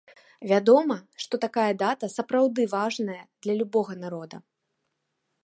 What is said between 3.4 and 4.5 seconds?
для любога народа.